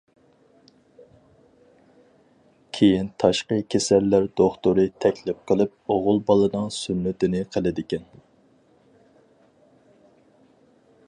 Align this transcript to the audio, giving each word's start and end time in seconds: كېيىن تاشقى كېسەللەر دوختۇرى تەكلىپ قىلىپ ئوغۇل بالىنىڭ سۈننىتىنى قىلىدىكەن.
كېيىن 2.77 3.11
تاشقى 3.23 3.59
كېسەللەر 3.75 4.25
دوختۇرى 4.41 4.87
تەكلىپ 5.05 5.45
قىلىپ 5.51 5.95
ئوغۇل 5.97 6.23
بالىنىڭ 6.31 6.67
سۈننىتىنى 6.79 7.43
قىلىدىكەن. 7.57 8.09